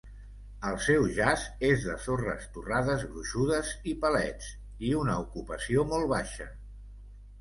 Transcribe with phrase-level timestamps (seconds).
[0.69, 4.49] El seu jaç és de sorres torrades gruixudes i palets
[4.89, 6.53] i una ocupació molt baixa.